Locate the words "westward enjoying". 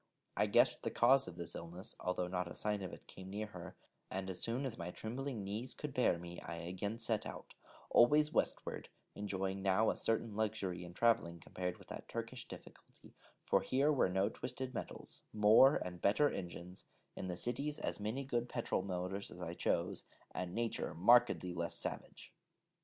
8.33-9.61